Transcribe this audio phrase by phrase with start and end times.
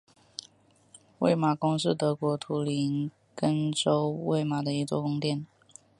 [1.19, 5.45] 魏玛宫是德国图林根州魏玛的一座宫殿。